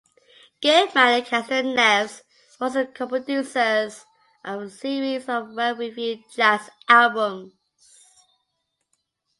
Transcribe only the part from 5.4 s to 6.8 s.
well-reviewed jazz